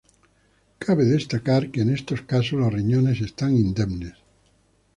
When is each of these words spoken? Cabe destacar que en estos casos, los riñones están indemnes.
Cabe 0.85 1.05
destacar 1.05 1.67
que 1.69 1.81
en 1.81 1.91
estos 1.91 2.23
casos, 2.23 2.53
los 2.59 2.73
riñones 2.73 3.21
están 3.21 3.53
indemnes. 3.55 4.15